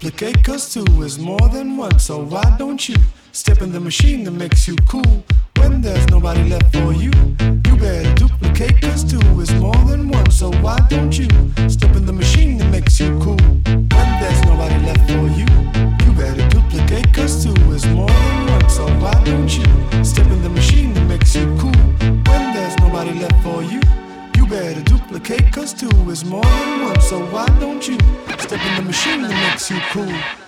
[0.00, 1.98] Duplicate, cause two is more than one.
[1.98, 2.96] So why don't you
[3.32, 5.24] step in the machine that makes you cool?
[5.56, 7.10] When there's nobody left for you,
[7.40, 10.30] you better duplicate, cause two is more than one.
[10.30, 11.28] So why don't you
[11.68, 13.38] step in the machine that makes you cool?
[13.64, 15.48] When there's nobody left for you,
[16.04, 18.68] you better duplicate, cause two is more than one.
[18.68, 20.04] So why don't you
[25.26, 27.00] duplicate, cause two is more than one.
[27.00, 27.98] So why don't you
[28.38, 30.45] step in the machine that makes you cool?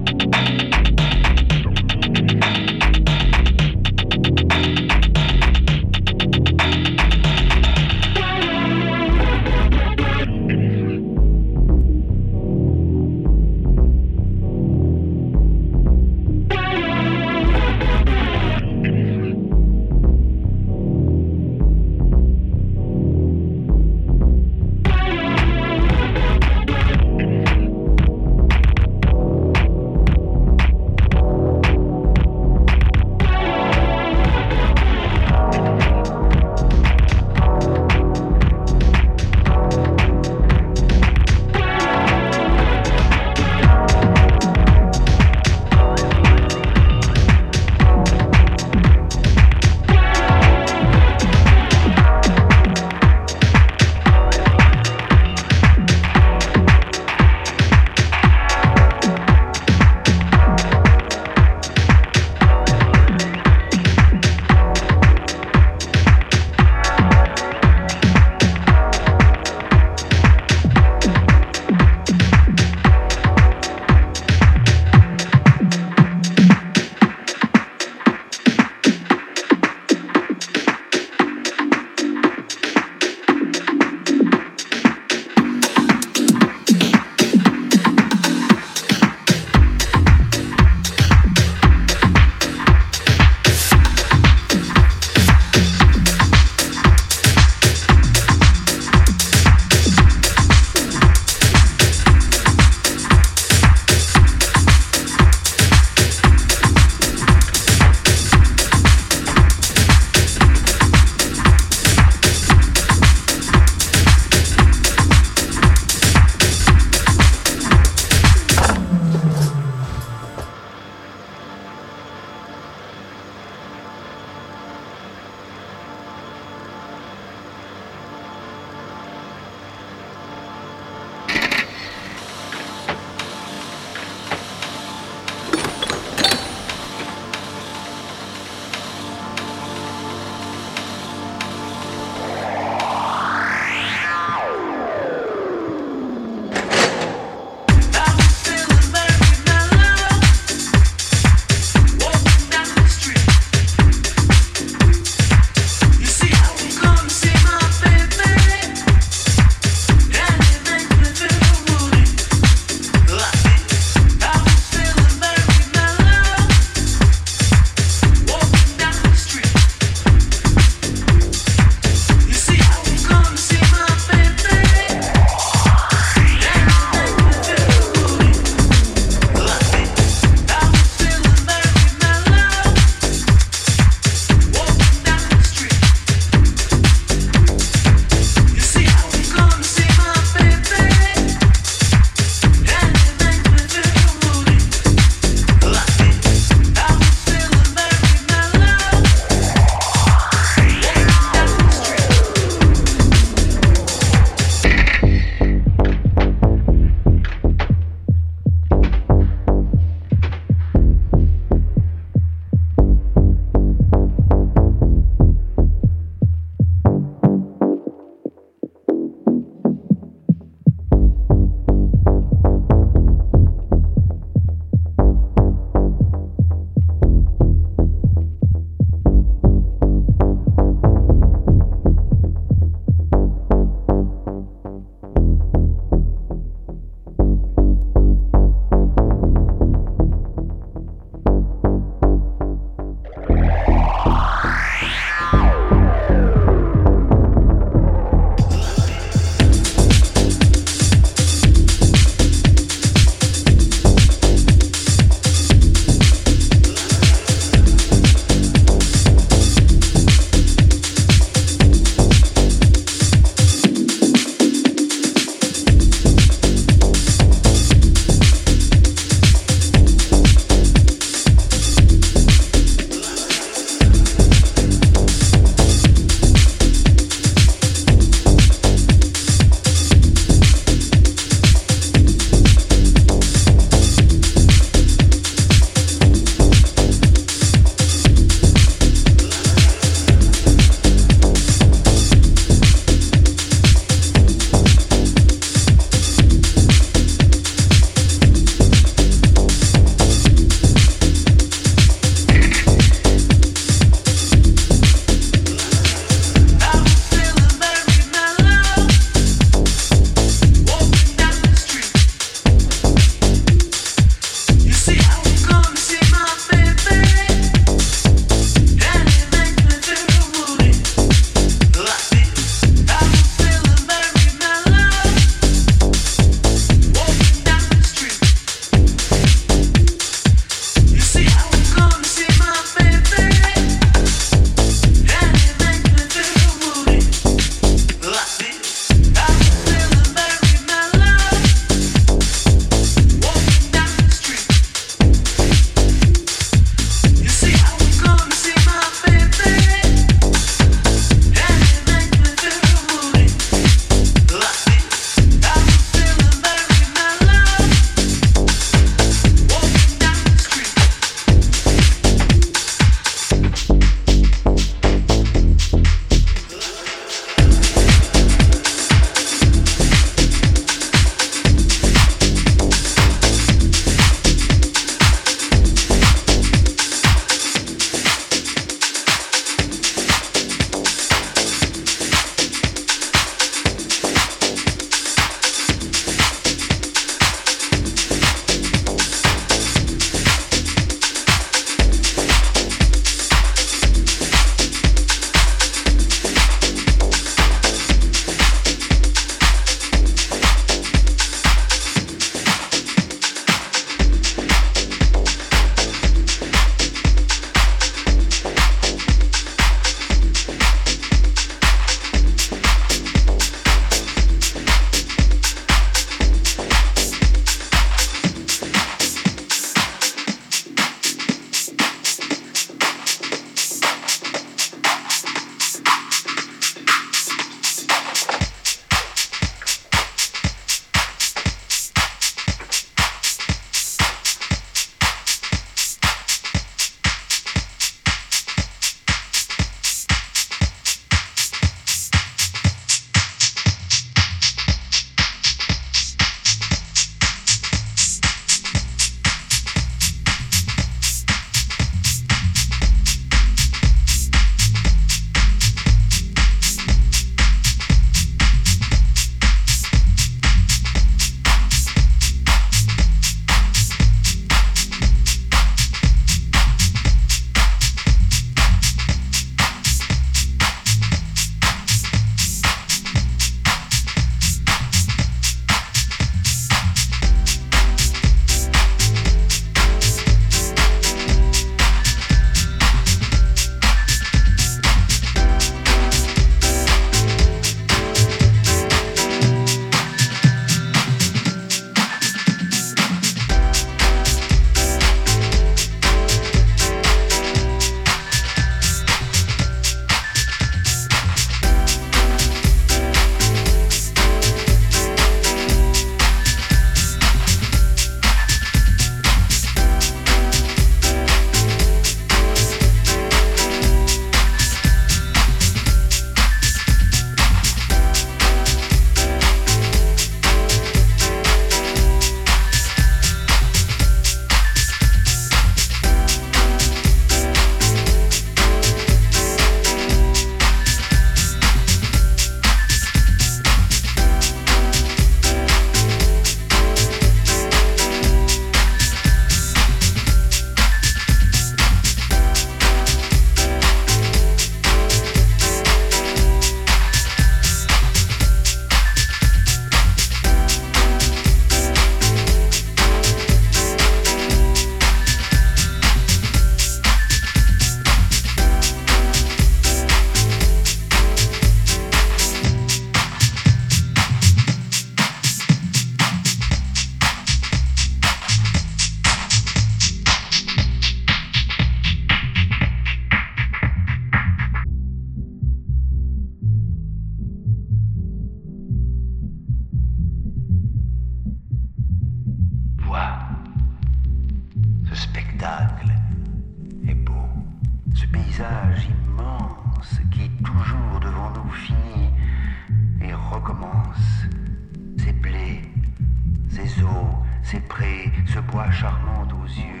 [598.89, 600.00] charmante aux yeux.